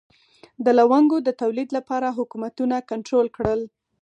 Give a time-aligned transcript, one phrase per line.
[0.65, 3.61] د لونګو د تولید لپاره حکومتونه کنټرول کړل.